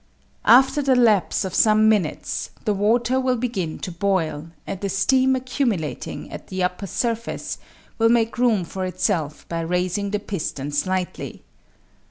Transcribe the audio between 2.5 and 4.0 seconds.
the water will begin to